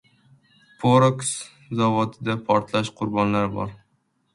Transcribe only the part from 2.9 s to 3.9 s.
Qurbonlar bor